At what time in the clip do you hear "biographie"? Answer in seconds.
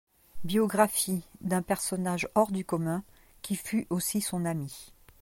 0.45-1.21